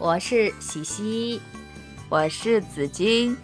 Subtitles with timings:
[0.00, 1.38] 我是喜喜，
[2.08, 3.36] 我是紫金，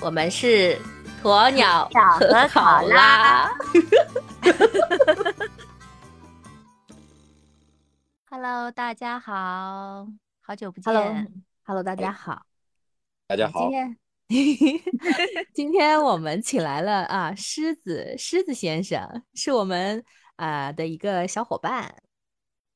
[0.00, 0.80] 我们是
[1.22, 1.86] 鸵鸟
[2.18, 3.52] 和考拉。
[8.30, 10.08] Hello，大家好，
[10.40, 10.94] 好久不见。
[10.94, 12.40] Hello，Hello，大家好，
[13.26, 13.68] 大家好。
[13.68, 13.98] 今天，
[15.52, 20.02] 今天我们请来了啊，狮子，狮子先生是我们
[20.36, 21.94] 啊、呃、的一个小伙伴。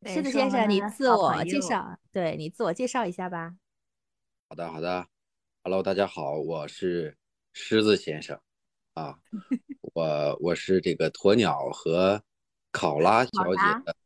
[0.07, 3.57] 狮子先生，你自我介绍，对你自我介绍一下吧。
[4.49, 5.05] 好的，好的。
[5.64, 7.17] Hello，大家好，我是
[7.53, 8.39] 狮子先生
[8.95, 9.19] 啊，
[9.95, 12.22] 我我是这个鸵鸟和
[12.71, 13.96] 考 拉小姐的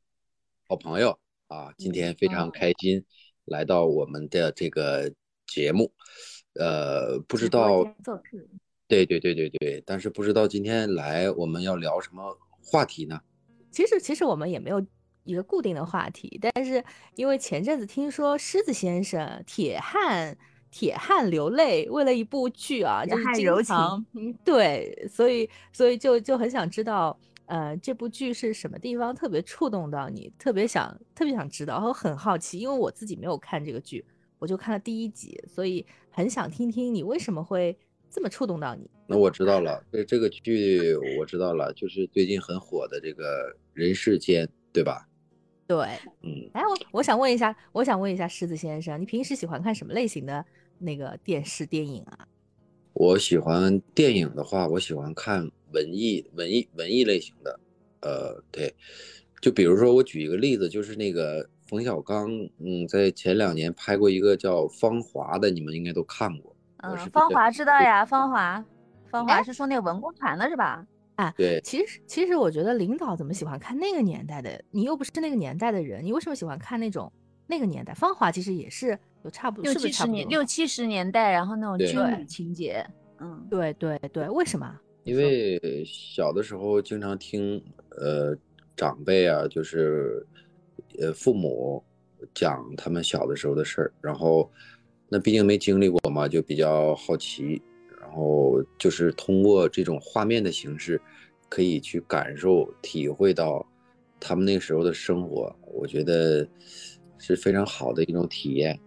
[0.66, 1.16] 好朋友
[1.48, 3.04] 啊，今天非常开心
[3.44, 5.12] 来到我们的这个
[5.46, 5.92] 节目，
[6.54, 7.84] 呃，不知道，
[8.88, 13.20] 对对对对对，但是不知道今天来我们要聊什么话题呢？
[13.70, 14.84] 其实其实我们也没有。
[15.24, 16.82] 一个固定的话题，但是
[17.14, 20.36] 因为前阵子听说狮子先生铁汉
[20.70, 34.04] 铁汉流泪，为了一部剧啊，就是经常嗯对，所以所以就就很想知道，呃，这部剧是什么地方特别触动到你，特别想特别想知道，然后很好奇，因为我自己没有看这个剧，
[34.38, 37.76] 我就看了第一集，所以很想听听你为什么会
[38.10, 38.90] 这么触动到你。
[39.06, 45.06] 那我知道了，这这个剧我知道了，就是最近很火的这个人世间，对吧？
[45.72, 45.86] 对，
[46.20, 50.44] 嗯，哎，我我想问一下，我想问一下狮子先生，你平时喜欢看什么类型的
[50.78, 52.28] 那个电视电影啊？
[52.92, 57.58] 我喜欢电影的话，我喜欢看文艺、文艺、文艺类型的。
[58.02, 58.74] 呃，对，
[59.40, 62.28] 就比如说我举一个例子，就是那个冯小刚，
[62.58, 66.54] 嗯，在前两年拍过一个叫《芳华》的，你们应该都看过。
[66.82, 68.62] 嗯，芳华知道呀，芳华，
[69.08, 70.86] 芳华是说那个文工团的是吧？
[71.16, 74.62] 啊，对，其实其实我觉得领导怎么喜欢看那个年代的？
[74.70, 77.12] 你又不是那个年代的人，你为什么喜欢看那种
[77.46, 77.92] 那个年代？
[77.92, 82.84] 芳华其实也是有差不多六七十年六七十年代，然后那种军旅情节，
[83.20, 84.80] 嗯，对对对，为什么？
[85.04, 88.36] 因为小的时候经常听呃
[88.74, 90.26] 长辈啊，就是
[90.98, 91.82] 呃父母
[92.32, 94.50] 讲他们小的时候的事儿，然后
[95.08, 97.60] 那毕竟没经历过嘛，就比较好奇。
[98.12, 101.00] 然后就是通过这种画面的形式，
[101.48, 103.64] 可以去感受、体会到
[104.20, 106.46] 他们那时候的生活，我觉得
[107.16, 108.78] 是非常好的一种体验。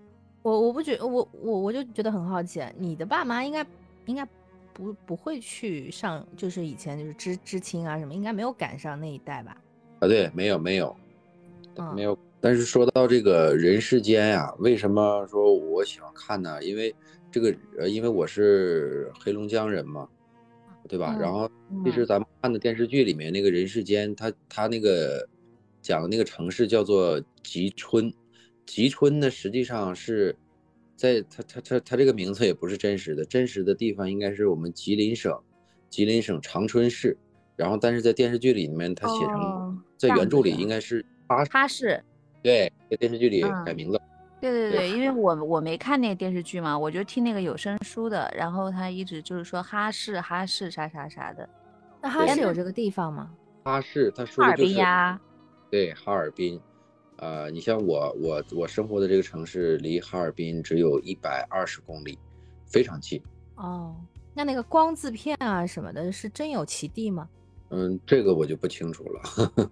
[0.43, 3.65] 我我不觉我我我就觉得很好奇，你的爸妈应该
[4.05, 4.23] 应该
[4.71, 9.57] 不不会去上，就是以前就是知知青啊什么，应该没有赶上那一代吧？
[10.01, 10.95] 啊，对，没有没有，
[11.77, 12.15] 嗯、没有。
[12.45, 16.63] 但是说到这个人世间呀、啊，为什么说我喜欢看呢？
[16.63, 16.93] 因为
[17.31, 20.07] 这个呃，因为我是黑龙江人嘛，
[20.87, 21.15] 对吧？
[21.17, 21.49] 嗯、然后
[21.83, 25.27] 其实咱们看的电视剧里面那个人世间，他他那个
[25.81, 28.13] 讲的那个城市叫做吉春，
[28.63, 30.37] 吉春呢实际上是
[30.95, 35.35] 在他他他他这个名字也不是真实的，真实的地方应该是我们吉林省
[35.89, 37.17] 吉林省长春市。
[37.55, 42.03] 然后但是在电视剧里面他写成、哦、在原著里应该是哈哈市，
[42.45, 43.97] 对，在电视剧里改名字。
[43.97, 44.09] 嗯
[44.41, 51.49] 对对对，因为我我没看那个电视剧嘛，我就听那个有声书的，然后他一直就是说哈市哈市啥啥啥的。
[51.99, 53.31] 那哈市有这个地方吗？
[53.63, 55.21] 哈市，他说的就是哈尔滨呀。
[55.71, 56.61] 对，哈尔滨，
[57.15, 62.19] 呃，你像我我我生活的这个城市离哈尔滨只有一百二十公里，
[62.67, 63.19] 非常近。
[63.55, 63.95] 哦，
[64.35, 67.27] 那那个光字片啊什么的，是真有其地吗？
[67.69, 69.71] 嗯，这个我就不清楚了，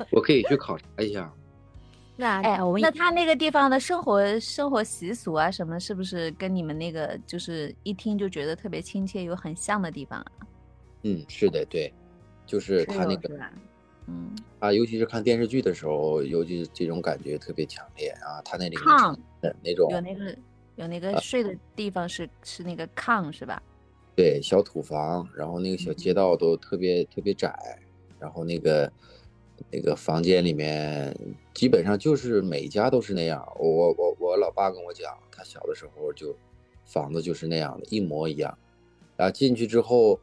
[0.12, 1.32] 我可以去考察一下。
[2.16, 10.32] 那哎，我们那他那个地方的生活生活习俗啊，什么是不是跟你们那个就是一听就觉得特别亲切，有很像的地方啊？
[11.02, 11.90] 嗯，是的，对，
[12.44, 13.40] 就是他那个，
[14.06, 18.42] 嗯啊，尤其是看电视剧的时候，尤其这种感觉特别强烈啊。
[18.44, 20.36] 他那里炕的那种有那个
[20.76, 23.62] 有那个睡的地方是、啊、是那个炕是吧？
[24.20, 27.78] 对，小土房，然后那个小街道都特别、嗯、特别窄，
[28.18, 28.92] 然后那个。
[29.70, 31.14] 那个房间里面
[31.52, 33.46] 基本上就是每家都是那样。
[33.58, 36.34] 我我我老爸跟我讲，他小的时候就
[36.86, 38.56] 房子就是那样的，一模一样。
[39.18, 40.18] 然后进去之后，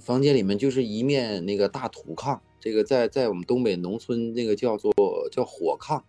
[0.00, 4.92] 房间里面就是一面那个大土炕，这个在在我们东北农村那个叫做
[5.30, 6.02] 叫火炕。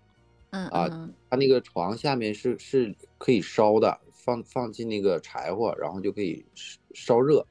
[0.50, 6.46] 嗯啊，他那个床下面是是可以烧的，放放进那个柴火，然后就可以
[6.94, 7.48] 烧热，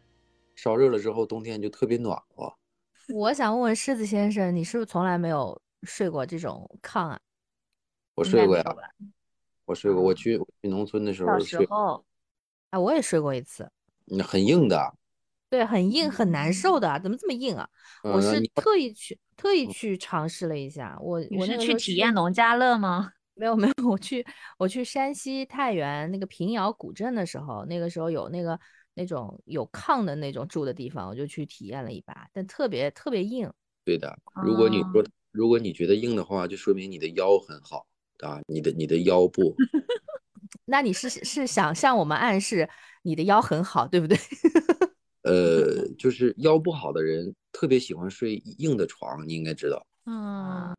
[0.55, 2.53] 烧热了之后冬天就特别暖和。
[3.15, 7.19] 我想问问狮子先生，你是不是从来没有睡过这种炕啊？
[8.15, 8.77] 我睡过呀，
[9.65, 10.03] 我睡过。
[10.03, 11.47] 我去我去农村的时候睡。
[11.47, 12.05] 小时候，
[12.69, 13.71] 哎，我也睡过一次。
[14.05, 14.95] 那，很硬的。
[15.49, 17.01] 对，很硬，很难受的。
[17.01, 17.67] 怎么这么硬啊？
[18.03, 20.99] 嗯、我是特意去特意去尝试了一下。
[21.01, 23.13] 我我那个去体验农家乐吗？
[23.37, 24.27] 没有 没有，我去
[24.59, 28.59] 我去山西太原那个平遥古镇的时候，那个时候有那个
[28.95, 33.51] 那种有炕的那种住的地方，我就去体验了一把，但特别特别硬。
[33.85, 37.87] 对的，如果你说如果你觉得硬的话，就说明你的腰很好
[38.21, 39.55] 啊，你的你的腰部。
[40.65, 42.69] 那你是是想向我们暗示
[43.03, 44.17] 你的腰很好，对不对？
[45.23, 49.85] 呃，就是腰不好的人特别喜欢睡硬的床，你应该知道。
[50.07, 50.75] 嗯，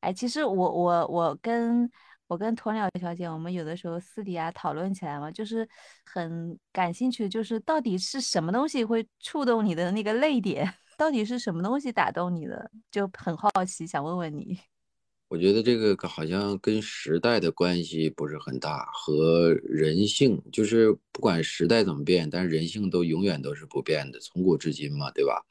[0.00, 1.90] 哎，其实我我我跟
[2.26, 5.68] 我跟鸵鸟小姐，我们有的时候私底下讨论起来嘛，就是
[6.04, 14.58] 很感兴趣，就是到底是什么东西会触动你的那个泪点， 到底是什么东西打动你的，就很好奇，想问问你。
[15.28, 25.44] 我觉得这个好像跟时代的关系不是很大，和人性，就是不管时代怎么变，但是人性都永远都是不变的，从古至今嘛，对吧？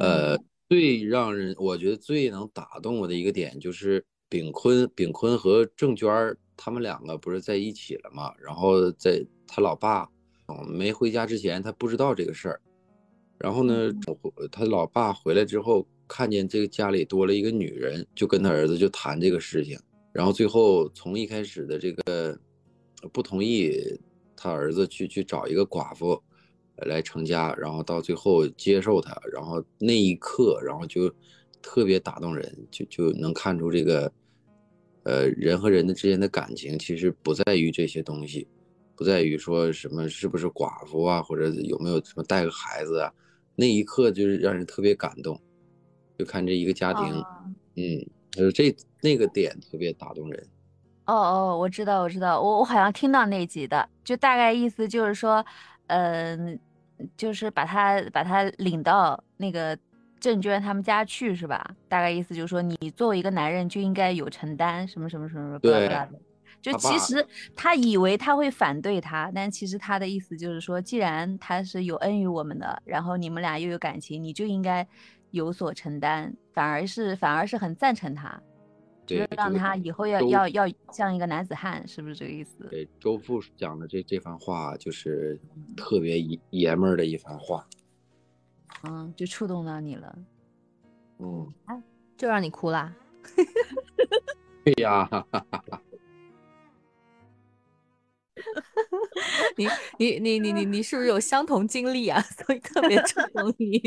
[0.00, 0.36] 呃，
[0.68, 8.32] 最让人我觉得最能打动我的一个点就是炳坤，炳坤和郑娟他们两个不是在一起了嘛？
[8.38, 10.08] 然后在他老爸
[10.68, 12.60] 没回家之前，他不知道这个事儿，
[13.38, 13.90] 然后呢，
[14.50, 15.86] 他老爸回来之后。
[16.08, 19.76] 看见这个家里多了一个女人，就跟他儿子就谈这个事情，
[20.12, 22.38] 然后最后从一开始的这个
[23.12, 23.72] 不同意
[24.36, 26.22] 他儿子去去找一个寡妇
[26.86, 31.12] 来成家，然后到最后接受他，然后那一刻，然后就
[31.62, 34.12] 特别打动人，就就能看出这个
[35.04, 38.46] 呃人和人的之间的感情其实不在于这些东西，
[38.94, 43.12] 不在于说什么是不是寡妇啊，或者有没有什么带个孩子啊，
[43.54, 45.40] 那一刻就是让人特别感动。
[46.18, 47.22] 就看这一个家庭，
[47.74, 48.06] 嗯，
[48.38, 50.46] 呃，这那个点特别打动人。
[51.04, 55.44] 哦哦，我知道，我知道，我我好像听到那集的，就大概意思就是说，
[55.86, 56.58] 嗯，
[57.16, 59.78] 就是把他把他领到那个
[60.18, 61.64] 郑娟他们家去，是吧？
[61.88, 65.58] 大概意思就是说，你作为一个男人就应该有承担，什么什么什么什么。
[65.58, 65.90] 对。
[66.60, 67.24] 就其实
[67.54, 74.86] 他以为他会反对他，但其实他的意思就是说，既然他是有恩于我们的，然后你们俩又有感情，你就应该。
[75.32, 78.40] 有所承担，反而是反而是很赞成他，
[79.06, 82.66] 就是让他以后要要要像一个男子汉，是不是这个意思？
[82.68, 85.38] 对，周父讲的这这番话就是
[85.76, 87.66] 特别爷爷们儿的一番话，
[88.82, 90.18] 嗯，就触动到你了，
[91.18, 91.52] 嗯，
[92.16, 92.94] 就让你哭啦，
[94.64, 95.08] 对呀，
[99.56, 99.66] 你
[99.98, 102.20] 你你你你你是不是有相同经历啊？
[102.44, 103.80] 所以特别触动你。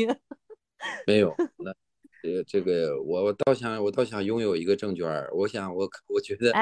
[1.06, 1.74] 没有，那
[2.22, 5.30] 这个这个，我我倒想，我倒想拥有一个郑娟儿。
[5.34, 6.52] 我想，我我觉得，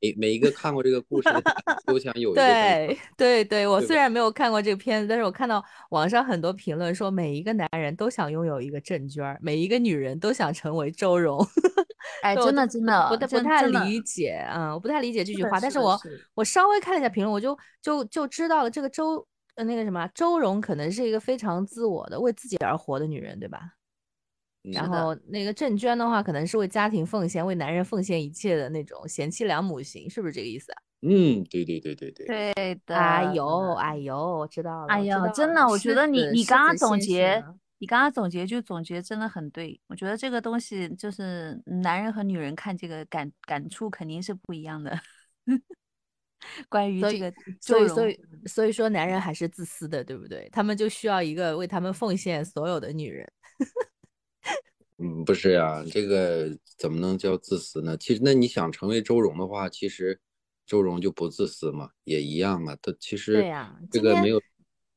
[0.00, 1.42] 每每一个看过这个故事的
[1.86, 2.40] 都想有一个。
[2.40, 11.38] 对对对，我虽然没有看过这个片子，但是我看到网上很多评论说，每一个男人都想拥有一个郑娟儿，每一个女人都想成为周蓉。
[12.22, 15.58] 哎，真的真的，不太不太理解，嗯，我不太理解这句话。
[15.60, 15.98] 但是我
[16.34, 19.26] 我稍微看了一下评论，我就就就知道了这个周。
[19.56, 23.60] 呃，那个什么，周蓉可能是一个非常自我的、为自己而活的女人，对吧？
[24.72, 30.78] 然后那个郑娟的话，可能是为家庭奉献、为男人奉献一切的那种贤妻良母型，是不是这个意思啊？
[31.02, 32.26] 嗯，对对对对对。
[32.26, 32.96] 对的。
[32.96, 34.86] 哎呦，哎呦，我知道了。
[34.86, 37.44] 哎呦，真的，我觉得你你刚刚总结，
[37.78, 39.78] 你刚刚总结就总结真的很对。
[39.88, 44.98] 我觉得这个东西就是男人和女人看这个感感触肯定是不一样的。
[46.70, 50.48] 关于这个，所以所以所以说，男人还是自私的，对不对？
[50.52, 53.30] 他们就需要一个为他们奉献所有的女人。
[54.98, 57.96] 嗯，不是呀，这个怎么能叫自私呢？
[57.96, 60.20] 其实，那你想成为周荣的话，其实
[60.64, 62.76] 周荣就不自私嘛，也一样啊。
[62.80, 64.40] 他其实对呀，这个没有。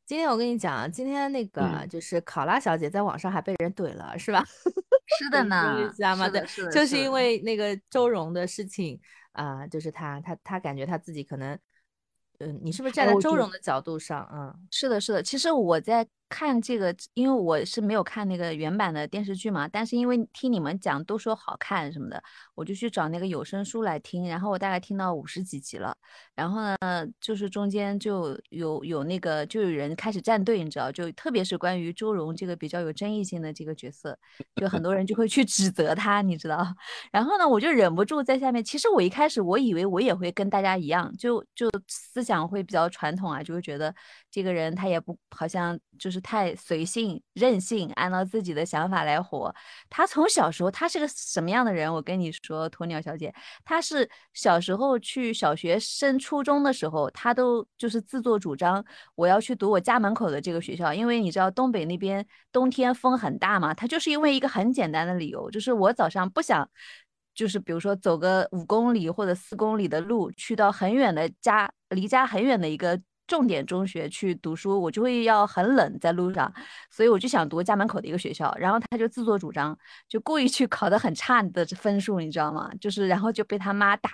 [0.06, 4.46] 今天我跟你讲，今天那个就是考拉小姐在网上还被人怼了，是吧？
[5.20, 6.30] 是的呢，知道吗？
[6.30, 9.00] 对，就是因为那个周荣的事情。
[9.32, 11.60] 啊，就是他，他他感觉他自己可能，
[12.40, 14.28] 嗯，你是不是站在周荣的角度上？
[14.34, 15.24] 嗯，是的，是的。
[15.24, 16.08] 其实我在。
[16.30, 22.22] 看这个，因为我是没有看那个原版的电视剧嘛，但是因为听你们讲都说好看什么的，
[22.54, 25.96] 我就去找那个有声书来听，然后我大概听到五十几集了，
[26.36, 26.78] 然后呢，
[27.22, 34.20] 就是中间就有有那个就有人开始站队，你知道，就特别是关于周蓉这个比较有争议性的这个角色，
[34.58, 36.68] 就很多人就会去指责他，你知道，
[37.10, 43.96] 然后呢，我就忍不住在下面，其实我一开始我以为我也会跟大家一样，就就思想会比较传统啊，就会觉得
[44.30, 46.17] 这个人他也不好像就是。
[46.22, 49.54] 太随性任性，按照自己的想法来活。
[49.90, 51.94] 他从小时候，他是个什么样的人？
[51.94, 53.34] 我跟你说，鸵鸟小姐，
[53.64, 58.84] 他是小时候去小学升初中的时候，他都就是自作主张，
[59.16, 63.74] 我要去读我家门口的这个学校，因为你知道东北那边冬天风很大嘛。
[63.74, 66.70] 他就是因为一个很简单的理由，就是我早上不想。
[67.36, 76.52] 就是比如说走个五公里或者四公里的路，去到很远的家，离家很远的一个重点中学去读书，我就会要很冷在路上，
[76.90, 78.52] 所以我就想读家门口的一个学校。
[78.58, 82.72] 然后他就自作主张，就故意去考得很差的分数，你知道吗？
[82.80, 84.10] 就是然后就被他妈打，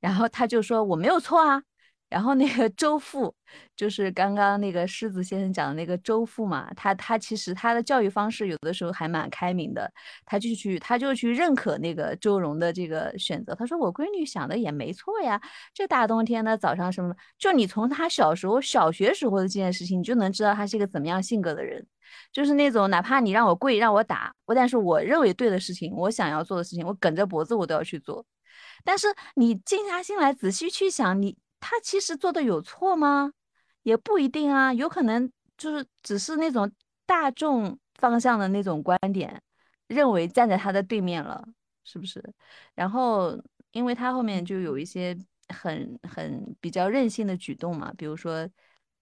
[0.00, 1.62] 然后他就说我没有错啊。
[2.08, 3.34] 然后那个周父，
[3.74, 9.92] 就是刚刚那个狮子先生讲的那个周父嘛，他他其实他的教育方式有的时候还蛮开明的，
[10.24, 13.54] 他就去他就去认可那个周蓉的这个选择。
[13.56, 15.40] 他说我闺女想的也没错呀，
[15.74, 21.84] 这大冬天的早上什么，就你从他小时候小学时候的这件事情，你就能知道他是一个怎么样性格的人，
[22.32, 28.24] 就是那种哪怕你让我跪让我打我，但是我认为对的事情，我想要做的事情，我梗着脖子我都要去做。
[28.84, 31.36] 但是你静下心来仔细去想你。
[31.60, 33.32] 他其实做的有错吗？
[33.82, 36.70] 也不一定啊，有可能就是只是那种
[37.06, 39.40] 大众方向的那种观点，
[39.86, 41.46] 认为站在他的对面了，
[41.84, 42.22] 是不是？
[42.74, 43.40] 然后，
[43.72, 45.16] 因为他后面就有一些
[45.48, 48.48] 很很比较任性的举动嘛，比如说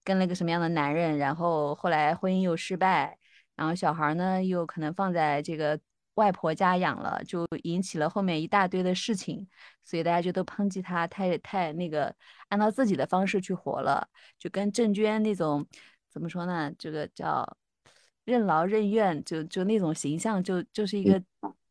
[0.03, 3.17] 跟了个什么样的男人，然后后来婚姻又失败，
[3.55, 5.79] 然后小孩呢又可能放在这个。
[6.15, 9.47] 外婆家养了，就引起了后面一大堆的事情，
[9.83, 12.13] 所以大家就都抨击他太太那个
[12.49, 14.07] 按照自己的方式去活了，
[14.39, 15.65] 就跟郑娟那种
[16.09, 16.71] 怎么说呢？
[16.77, 17.45] 这个叫
[18.23, 21.21] 任劳任怨，就就那种形象，就就是一个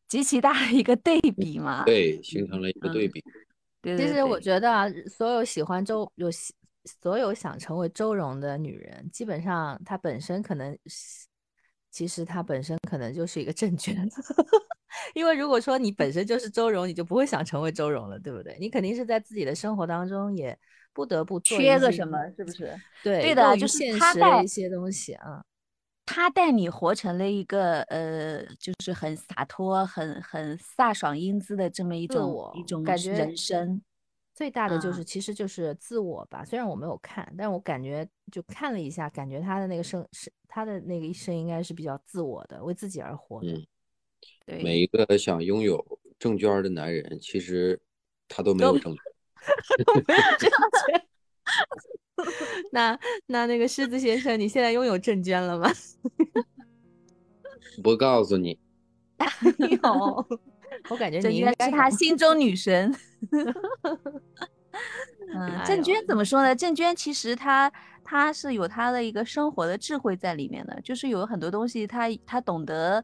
[0.07, 1.83] 极其大的一个对比嘛。
[1.83, 3.23] 对，形成了一个对比。
[3.81, 6.29] 对，其实我觉得啊，所有喜欢周有
[7.01, 10.77] 所有想成为周蓉的女人，基本上她本身可能。
[11.95, 13.95] 其实他本身可能就是一个证券，
[15.15, 18.57] 因为如果说你本身就是周荣，你就不会想成为周荣了，对不对？
[18.59, 20.59] 你肯定是在自己的生活当中也
[20.91, 22.75] 不得不缺个什么，是不是？
[23.01, 25.41] 对，对的，就是他带一些东西啊，
[26.05, 33.81] 他带你活成了一个呃，就是很洒脱、很很飒爽英姿的这么一种一种感觉人生。
[34.35, 36.43] 最大的就是，其实就是自我吧。
[36.43, 43.53] 虽然我没有看，但我感觉就看了一下，感觉他的那个生是他的那个一生应该是比较自我的，为自己而活的。
[43.53, 43.65] 嗯，
[44.45, 44.61] 对。
[44.61, 45.83] 每一个想拥有
[46.19, 47.79] 郑娟的男人，其实
[48.27, 49.01] 他都没有郑娟。
[50.05, 50.21] 没有。
[52.71, 55.71] 那那那个狮子先生，你现在拥有郑娟了吗？
[57.81, 58.59] 不告诉你。
[59.81, 60.27] 有。
[60.89, 62.93] 我感觉你应该是他心中女神。
[65.33, 66.55] 嗯，郑娟怎么说呢？
[66.55, 67.71] 郑娟其实她
[68.03, 73.03] 她是有她的一个生活的智慧在里面的，就是有很多东西她她懂得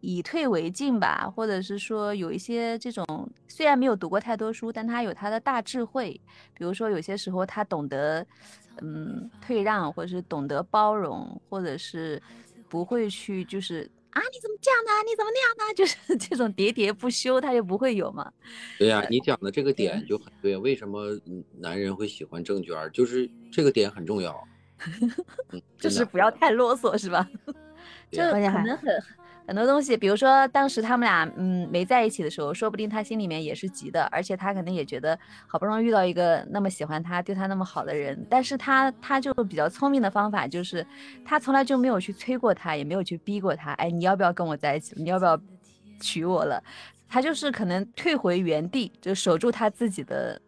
[0.00, 3.04] 以退为进吧，或者是说有一些这种
[3.48, 6.18] 虽然没有读过太多书，但她有她的大智慧。
[6.54, 8.26] 比如说有些时候她懂得
[8.80, 12.20] 嗯退让，或者是懂得包容，或者是
[12.68, 13.90] 不会去就是。
[14.10, 14.90] 啊，你怎么这样呢？
[15.06, 15.74] 你怎么那样呢？
[15.74, 18.30] 就是 这种喋喋不休，他就不会有嘛。
[18.78, 20.56] 对呀，你讲的这个点就很对。
[20.56, 21.18] 为什么
[21.58, 22.74] 男人会喜欢郑娟？
[22.92, 24.36] 就是这个点很重要。
[25.78, 27.28] 就是不要太啰嗦，是吧？
[28.10, 29.02] 就可能很。
[29.50, 40.86] 很多东西，比如说当时他们俩嗯没在一起的时候，说不定他心里面也是急的，而且他可能也觉得好不容易遇到一个那么喜欢他、对他那么好的人，但是他他就比较聪明的方法就是，
[41.24, 44.94] 他从来就没有去催过他，也没有去逼过他，哎，你要不要跟我在一起？
[44.96, 45.36] 你要不要
[46.00, 46.62] 娶我了？
[47.08, 50.40] 他就是可能退回原地，就守住他自己的。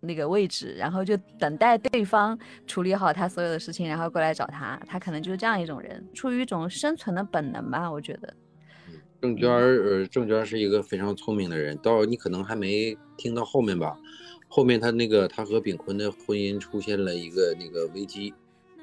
[0.00, 4.80] 那个位置，然后就等待对方处理好他所有的事情，然后过来找他。
[4.86, 8.34] 他可能就是这样一种人，出于一种生存的本能吧，我觉得。
[9.20, 11.76] 郑娟儿，呃，郑娟是一个非常聪明的人。
[11.78, 13.94] 到你可能还没听到后面吧，
[14.48, 18.32] 后面他那个他和炳坤的婚姻出现了一个那个危机，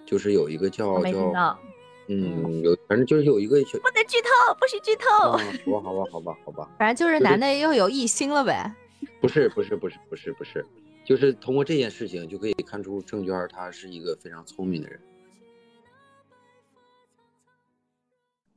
[0.05, 1.59] 就是有一个叫叫，
[2.07, 5.31] 嗯，有反正就是有一个不能剧透，不许剧透。
[5.31, 6.69] 好吧，好吧，好吧，好吧。
[6.77, 8.71] 反正就是男的又有异心了呗。
[9.19, 10.63] 不是，不是，不是，不是，不是。
[11.07, 14.99] 就是通过这件事情就可以看出郑娟她是一个非常聪明的人。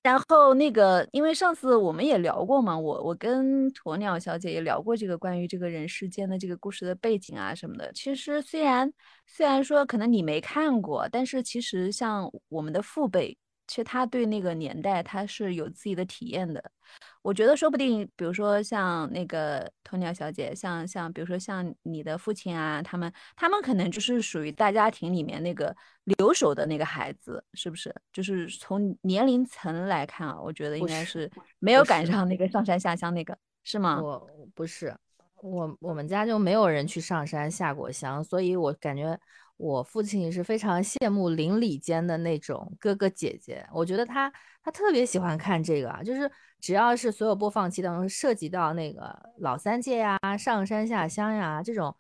[0.02, 7.92] 然后那个，因为上次我们也聊过嘛，我我跟鸵鸟小姐也聊过这个关于这个人世间的这个故事的背景啊什么的。
[7.92, 8.92] 其实虽然
[9.28, 13.38] 虽然说可能你没看过，但是其实像我们的父辈。
[13.69, 16.73] 其实他对那个年代他是有自己的体验的，
[17.22, 27.94] 我觉得说不定，比如说像那个鸵鸟小姐，像像比如说像你的父亲啊，他们他们可能就是属于大家庭里面那个留守的那个孩子，是不是？
[28.12, 34.00] 就是从年龄层来看啊，我觉得应该是没有赶上那个上山下乡那个，是吗？
[34.00, 34.96] 我不是，
[35.42, 39.18] 我我们家就没有人去上山下过乡，所以我感觉。
[39.61, 51.95] 我父亲是非常羡慕邻里间的那种哥哥姐姐，我觉得他他特别喜欢看这个啊，就是只要是所有播放器当中涉及到那个老三届呀、上山下乡呀这种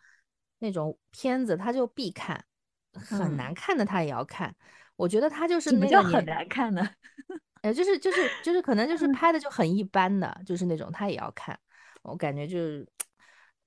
[0.60, 2.42] 那种片子，他就必看，
[2.94, 4.56] 很难看的他也要看。
[4.96, 6.82] 我觉得他就是那个很难看的，
[7.60, 11.58] 呃，就是就是就是可能就是拍的就很一般的，就是那种他也要看。
[12.00, 12.88] 我感觉就是。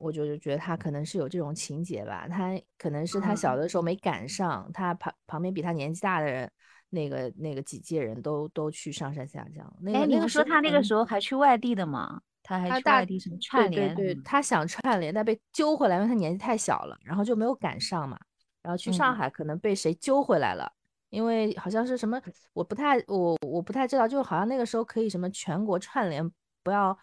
[0.03, 6.51] 我就觉得他可能是有这种情节吧，他可能是他小的时候没赶上，他旁旁边比他年纪大的人，
[6.89, 9.65] 那个那个几届人都都去上山下乡。
[9.87, 12.21] 哎，你们说他那个时候还去外地的吗？
[12.43, 13.95] 他还去外地什么串联？
[13.95, 18.19] 对对，他想串联，但被揪回来，因为他年纪太小了，然后就没有赶上嘛。
[18.61, 20.69] 然后去上海可能被谁揪回来了，
[21.09, 26.29] 因为好像是什么，我不太我我不太知道，就好像那个时候可以什么全国串联，
[26.61, 26.97] 不要。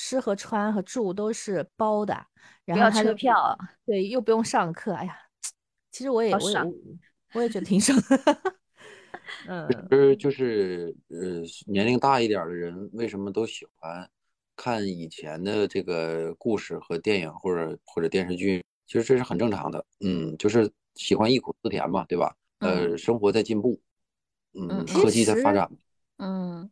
[0.00, 2.14] 吃和穿和住都是包的，
[2.64, 4.92] 然后车票，对，又不用上课。
[4.92, 5.18] 哎呀，
[5.90, 6.56] 其实我也我也
[7.32, 7.98] 我也觉得挺爽。
[9.48, 14.08] 嗯，其实就是呃，年龄大一点的人为什么都喜欢
[14.54, 18.64] 看以前的这个故事和电影或者或者电视剧？
[18.86, 19.84] 其实这是很正常的。
[19.98, 22.36] 嗯，就是喜欢忆苦思甜嘛，对吧？
[22.60, 23.80] 呃，生活在进步，
[24.54, 25.68] 嗯，科技在发展，
[26.18, 26.70] 嗯。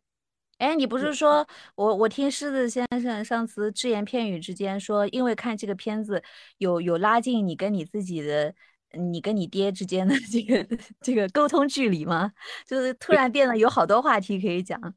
[0.57, 6.23] 哎，你不是说我我听狮子先生上次只言片语之间说，因为看这个片子
[6.57, 8.53] 有有拉近你跟你自己的，
[8.91, 10.67] 你跟你爹之间的 这个
[10.99, 12.31] 这个沟通距离吗？
[12.65, 14.95] 就是突然变得有好多话题可以讲。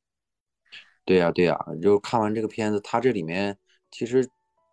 [1.04, 3.54] 对呀对呀，就看完这个片子，它这里面
[3.90, 4.26] 其实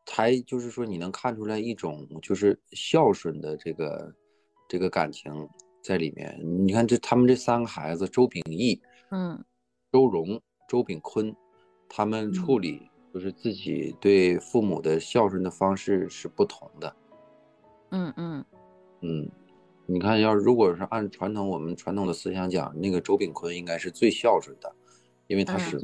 [0.06, 4.13] 才就是说你能看出来一种就是孝顺的这个
[4.70, 5.34] 这个感情
[5.84, 6.39] 在里面。
[6.65, 9.44] 你看这他们这三个孩子，周秉义，嗯，
[9.91, 10.41] 周荣。
[10.67, 11.33] 周炳坤，
[11.88, 16.95] 他们处理就是自己对父母的孝顺的方式是不同的。
[17.91, 18.45] 嗯嗯
[19.01, 19.31] 嗯，
[19.86, 24.75] 你看，要如果是按传统我们传统的思想讲，那个周炳坤应该是最孝顺的，
[25.27, 25.79] 因为他始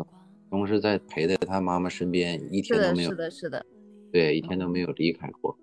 [0.50, 3.66] 终是在陪在他妈妈身边，一天都没有是的，是的，
[4.12, 5.58] 对，一天都没有离开过。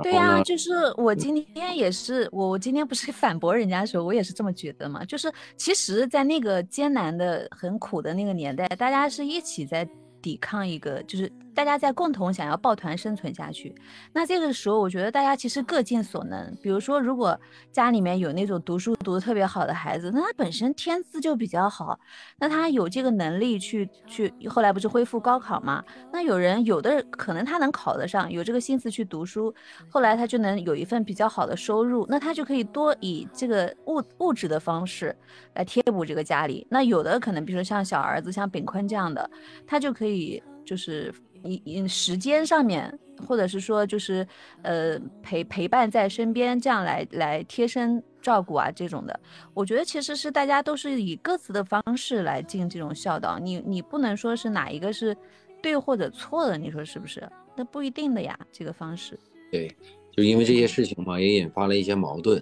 [0.00, 5.04] 对呀，就是我今天也是，我我今天不是 反驳人家的时候，我也是这么觉得嘛。
[5.04, 9.86] 就是其实，在那个艰难的、很苦的那个年代，大家是一起在
[10.22, 11.30] 抵抗一个，就是。
[11.54, 13.74] 大家在共同想要抱团生存下去，
[14.14, 16.50] 那这个时候我觉得大家其实各尽所能。
[16.62, 17.38] 比如说，如果
[17.70, 22.00] 家里面有那种读书读得特别好的孩子，那他本身天资就比较好，
[22.38, 24.32] 那他有这个能力去去。
[24.48, 25.84] 后来不是恢复高考嘛？
[26.10, 29.54] 那有人有的可能他能考得上，有这个心思去读书，
[29.90, 35.14] 后来他就能有一份比较好的收入，那他就可以多以这个物物质的方式
[35.52, 36.66] 来贴补这个家里。
[36.70, 39.30] 那有的可能，比如说像小儿子，像炳坤这样的，
[39.66, 41.12] 他就可以以就是。
[41.44, 42.96] 你你时间上面，
[43.26, 44.24] 或者是说就是，
[44.62, 49.20] 呃陪陪伴在身边，这样来来贴身照顾啊这种的，
[49.52, 55.16] 我觉得其实是大家都是以各自的方式来尽这种孝道，你你不能说是哪一个是
[55.60, 57.28] 对或者错的，你说是不是？
[57.56, 59.18] 那不一定的呀，这个方式。
[59.50, 59.68] 对，
[60.12, 62.40] 就因为这些事情嘛，也引发了一些矛盾。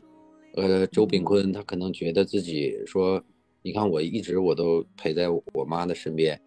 [0.57, 3.25] 呃，周炳坤他可能觉得自己说，
[3.63, 6.39] 你看我一直我都陪在我妈的身边。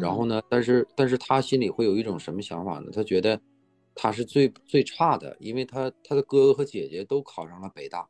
[0.00, 0.42] 然后呢？
[0.48, 2.90] 但是，但是他心里会有一种什么想法呢？
[2.92, 3.40] 他觉得
[3.94, 8.08] 他是最最差的，因为他他的哥哥和姐姐都考上了北大，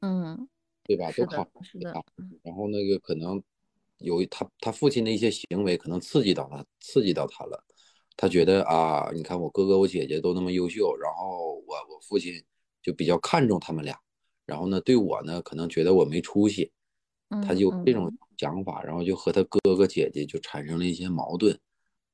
[0.00, 0.48] 嗯，
[0.84, 1.10] 对吧？
[1.12, 2.02] 都考上北大。
[2.42, 3.42] 然后那个可能
[3.98, 7.62] 有他他父亲的一些行为，可能刺激到他，刺激到他了。
[8.16, 12.42] 他觉得啊，你看我哥哥我姐姐都那么优秀，然后我我父亲
[12.82, 13.98] 就比较看重他们俩，
[14.46, 16.70] 然后呢，对我呢，可能觉得我没出息。
[17.46, 21.58] 他就这种想法，然后就和他哥哥姐姐就产生了一些矛盾。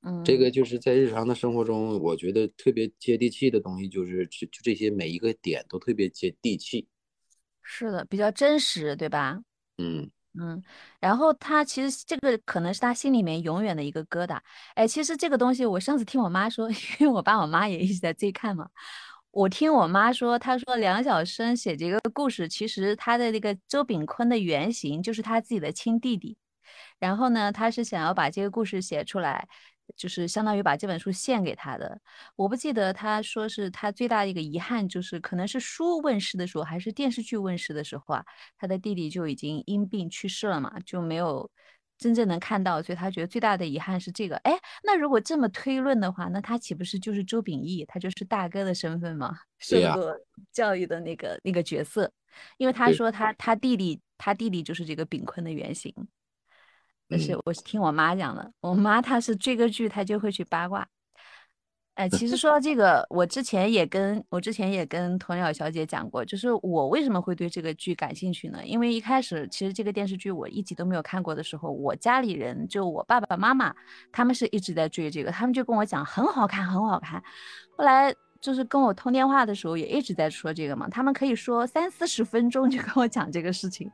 [0.03, 6.87] 嗯，这个就是在日常的生活中，我觉得特别接地气的东西，就是就就这些每一个点都特别接地气。
[7.63, 9.41] 是的，比较真实，对吧？
[9.79, 10.63] 嗯嗯。
[11.01, 14.39] 然后他其实这个可能是他心里面永远的一个疙瘩。
[14.75, 18.69] 哎，其实这个东西我上次听我妈说， 因为我爸我妈也一直在追看嘛。
[19.37, 26.38] 我听我妈说，她说梁晓声写这个故事，其实他的那个周炳坤的原型就是他自己的亲弟弟。
[26.99, 29.46] 然后呢，他是想要把这个故事写出来，
[29.94, 32.01] 就是相当于把这本书献给他的。
[32.35, 38.25] 我不记得他说是他最大的一个遗憾，就是可能是书问世的时候，还是电视剧问世的时候啊，
[38.57, 41.51] 他的弟弟就已经因病去世了嘛，就没有。
[41.99, 44.37] 真正能看到，所以他觉得最大的遗憾是这个。
[44.39, 44.53] 哎，
[44.85, 47.85] 那如果这么推论的话，那他岂不是就是周秉义？
[47.87, 49.37] 他就是大哥的身份吗？
[49.59, 50.15] 受过
[50.53, 52.13] 教育的那个那个角色。
[52.59, 55.95] 因为他说他他弟弟他弟弟就是这个炳坤的原型。
[57.09, 60.87] 但是我是听我妈讲的，我妈她是追个剧，她就会去八卦。
[61.97, 68.61] 哎，其实说到这个，我之前也跟我之前也跟鸵鸟小姐讲过，就是我为什么会对这个剧感兴趣呢？
[68.65, 73.75] 因为一开始其实这个电视剧我一集都没有看过的时候，我家里人就我爸爸妈妈
[74.13, 77.23] 他们是一直在追这个，他们就跟我讲很好看，很好看。
[77.77, 78.15] 后来。
[78.40, 83.90] 就是跟我通电话的时候也一直在说这个嘛，他们可以说三四十分钟就跟我讲这个事情，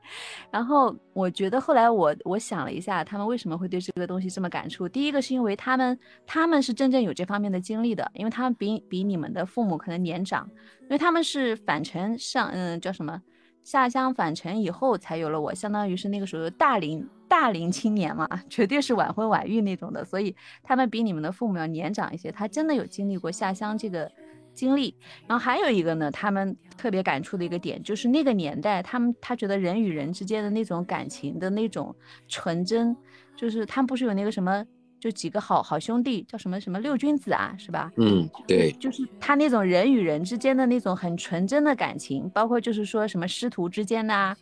[0.51, 4.89] 然后我觉得后来我我想了一下，他们为什么会对这个东西这么感触？
[4.89, 10.49] 第一个是因为他们他们是真正有这方面的经历的，因为他们比比你们的父母可能年长，
[10.83, 13.23] 因为他们是返程上嗯叫什么
[13.63, 24.11] 下乡返程以后才有了我，相当于是那个时候大龄大龄青年嘛， 绝对是晚婚晚育那种的，所以他们比你们的父母要年长一些，他真的有经历过下乡这个。
[24.55, 24.95] 经历，
[25.27, 31.95] 然后还有一个呢，他们特别感触的一个点，就是那个年代，他们他觉得人与人之间的那种感情的那种
[32.29, 32.97] 纯真，
[33.37, 34.65] 就是他们不是有那个什么，
[35.03, 37.91] 就几个好好兄弟，叫什么什么六君子啊，是吧？
[37.97, 44.33] 嗯，对，就是他那种人与人之间的那种很纯真的感情，包括就是说什么师徒之间呐。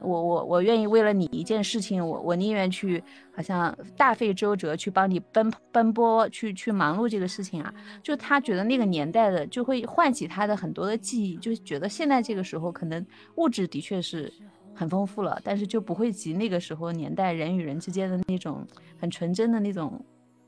[0.00, 3.00] 我我我愿意为了你一件事情，我我宁愿去，
[3.32, 7.72] 好像大费周折去帮你奔奔波，去去忙碌这个事情啊。
[8.02, 14.32] 就他觉得那个年代的，就会唤起他的很多的记忆，就觉得现在这个时候可能物质的确是
[14.78, 18.64] 很丰富了，但是就不会及那个时候年代人与人之间的那种
[18.96, 20.00] 很纯真的那种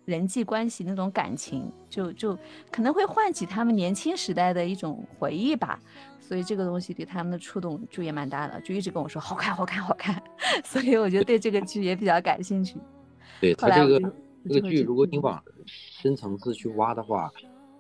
[0.05, 2.39] 人际关系那种感情，就就
[2.71, 5.81] 可能会唤起他们年轻时代的一种回忆吧。
[6.21, 10.23] 所以这个东西对他们的触动就也蛮大的，就一直跟我说好看好看好看，
[10.65, 12.79] 所以我就对这个剧也比较感兴趣。
[13.41, 14.13] 对他这个
[14.49, 17.29] 这个剧，如果你往深层次去挖的话，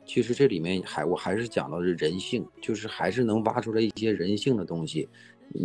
[0.04, 5.08] 其实这里面还我还是讲到是人性，就是还是能挖出来一些人性的东西。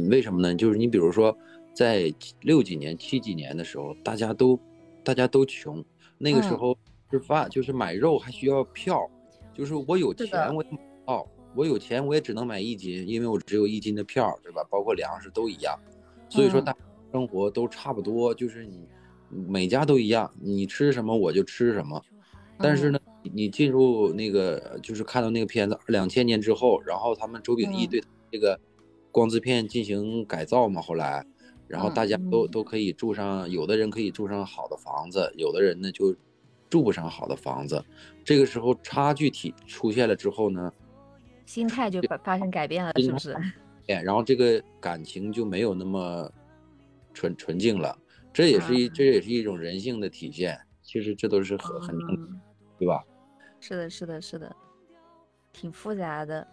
[0.10, 0.56] 为什么呢？
[0.56, 1.36] 就是你比如说
[1.74, 4.60] 在六几年七几年的时候，大家都
[5.04, 5.84] 大家都穷，
[6.18, 6.78] 那个时候
[7.12, 9.10] 吃饭就是买肉还需要票，
[9.54, 10.64] 就是我有钱我
[11.06, 11.28] 到。
[11.58, 14.62] 我有钱，我也只能买一斤，因为我只有一斤的票，对吧？
[14.70, 15.74] 包括粮食都一样，
[16.28, 16.76] 所以说大
[17.14, 18.86] 生活都差不多，就是你
[19.30, 22.02] 每家都一样，你吃什么我就吃什么。
[22.58, 28.60] 但是呢，你进入那个就是看到那个片子，两千年之后，然后他们周秉义对这个
[29.16, 31.26] 光字片进行改造嘛，后来，
[31.70, 36.14] 然后大家都都可以住上，有的人可以住上好的房子，有的人呢就
[36.70, 37.82] 住不上好的房子。
[38.26, 40.70] 这个时候差距体出现了之后呢？
[41.46, 43.34] 心态就发发生改变了，是不是？
[43.88, 46.30] 哎，然后这个感情就没有那么
[47.14, 47.98] 纯纯净了，
[48.34, 50.60] 这也是一这也是一种人性的体现。
[50.84, 51.98] 其实这都是很很，
[52.78, 53.02] 对吧？
[53.62, 54.54] 是的，是的，是的，
[55.54, 56.46] 挺复杂的。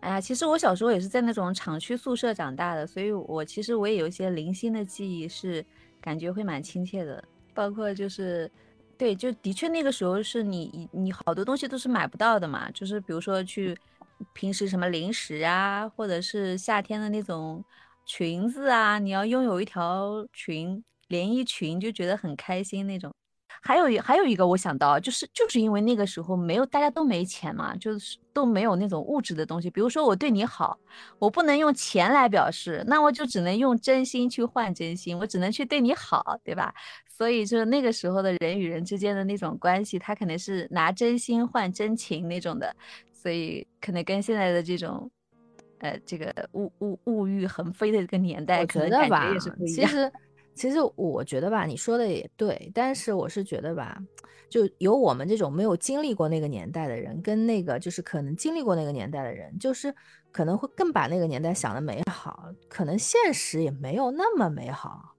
[0.00, 5.64] 哎呀，其实我小时候也是在那种厂区宿舍长大的，所以我其实我也有一些零星的记忆，是
[6.00, 7.22] 感觉会蛮亲切的。
[7.52, 8.50] 包括就是，
[8.96, 13.76] 对，就的确那个时候是你你好多东西都是买不到的嘛，就是比如说去。
[14.32, 17.64] 平时什么零食啊，或者是夏天的那种
[18.04, 23.14] 裙子啊，你要拥有一条裙连衣裙，就觉得很开心那种。
[23.62, 29.70] 还有一还有一个，我想到就是就是因为那个时候没有大家都没钱嘛，就是都没有那种物质的东西。
[29.70, 30.78] 比如说我对你好，
[31.18, 36.74] 我不能用钱来表示，那我就只能用真心去换真心，我只能去对你好，对吧？
[37.08, 42.74] 所以就是那个时候的人与人之间的那种关系，他可能是拿真心换真情那种的。
[43.12, 45.10] 所以可能跟现在的这种，
[45.80, 49.90] 呃，这个物物物欲横飞的这个年代，可能感觉也是不一样。
[49.90, 50.12] 其实，
[50.58, 53.96] 其实我觉得吧，你说的也对，但是我是觉得吧，
[54.50, 59.94] 就有我们这种没有经历过那个年代的人，跟那个就是可能经历过那个年代的人，就是
[60.32, 65.14] 可能会更把那个年代想的美好，可能现实也没有那么美好。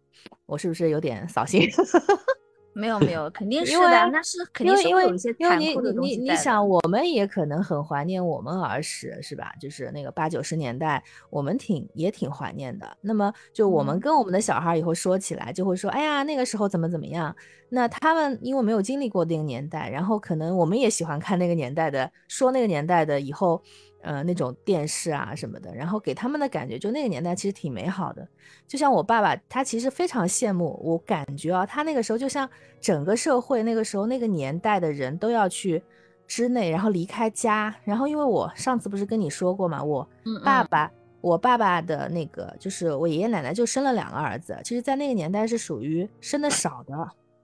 [0.46, 1.62] 我是不是有点扫兴？
[2.80, 9.52] 没有没有，肯定是的，那是肯定是会有一些残酷的东西你你想，我们也可能很怀念我们儿时，是吧？
[9.60, 12.98] 就是那个八九十年代，我们挺也挺怀念的。
[13.02, 17.36] 那么，就我们跟我们的小孩以后说起来，就会说，哎呀，那个时候怎么怎么样？
[17.70, 23.62] 那他们因为没有经历过那个年代，然后可能我们也喜欢看那个年代的，说那个年代的以后。
[24.02, 28.26] 呃，那种电视啊什么的，然后给他们的感觉，就那个年代其实挺美好的。
[28.66, 30.80] 就像我爸爸，他其实非常羡慕。
[30.84, 35.84] 我感觉啊，他那个时候就像整个社会那个时候那个年代的人都要去
[36.28, 37.76] 之内，然后离开家。
[37.84, 40.08] 然后因为我上次不是跟你说过嘛，我
[40.46, 44.58] 爸爸，我爸爸的那个就是我爷爷奶奶就生了两个儿子。
[44.64, 46.94] 其实，在那个年代是属于生的少的，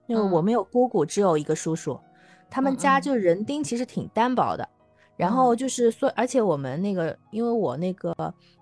[0.06, 2.00] 因为我没有姑姑，只有一个叔叔，
[2.48, 4.66] 他们家就人丁其实挺单薄的。
[5.16, 8.14] 然后就是说，而且我们那个，因为我那个，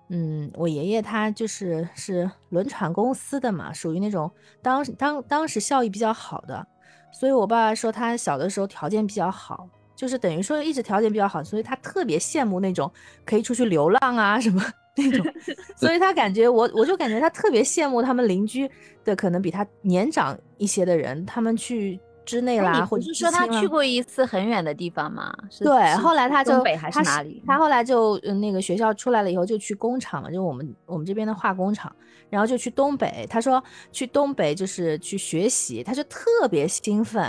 [0.09, 6.65] 嗯，我爷爷他就是是轮船公司的嘛，属于那种当当当时效益比较好的，
[7.11, 12.91] 所以我爸爸说他小的时候条件比较好，就是等于说一直条件比较好，所以他特别羡慕那种
[13.25, 14.61] 可以出去流浪啊什么
[14.95, 15.25] 那种，
[15.75, 18.69] 所以他感觉我我就感觉他特别羡慕他们邻居
[19.03, 25.33] 的可能比他年长一些的人，他们去支内啦，或者是说他去过一次很远的地方吗？
[25.59, 27.41] 对，后来他就北还是哪里？
[27.47, 31.95] 他后来就那个学校出来了以后就去工厂嘛，就我们我们这边的化工厂，
[32.29, 33.25] 然后就去东北。
[33.29, 37.23] 他说去东北就是去学习，他就特别兴奋。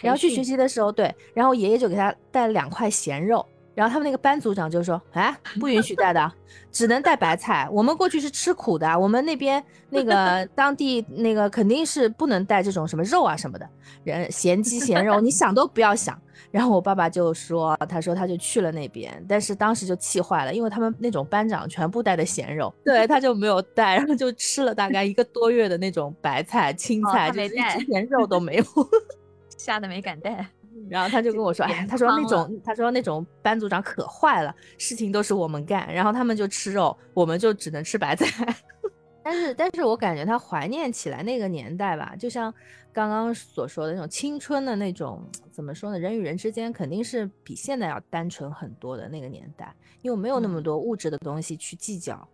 [0.00, 6.32] 然后去学习的时候，对，然后爷爷就给他带了两块咸肉，然后他们那个班组长就说：“哎，不允许带的，
[6.70, 7.68] 只能带白菜。
[7.70, 13.68] 我们过去是吃苦的，我们那边那个 当地那个肯定是不能带这种什么肉啊什么的，
[14.04, 28.64] 人咸鸡咸肉，你 想都不要想。”然后我爸爸就说：“他说他就去了那边，但是当时就气坏了，因为他们那种班长全部带的咸肉，对他就没有带，然后就吃了大概一个多月的那种白菜青菜，就一只咸肉都没有。”
[29.56, 30.44] 吓得没敢带，
[30.88, 38.26] 然后他就跟我说：“哎，他说那种，他说那种班组长可坏了，事情都是我们干，然后他们就吃肉，我们就只能吃白菜。
[39.22, 42.52] 但是，但是我感觉他怀念起来那个年代吧，就像
[42.92, 45.98] 刚刚所说的那种青春的那种，怎么说呢？
[45.98, 52.26] 人与人之间肯定是比现在要单纯很多的那个年代，因为没有那么多物质的东西去计较。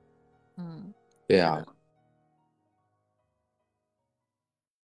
[0.58, 0.94] 嗯，
[1.26, 1.62] 对呀，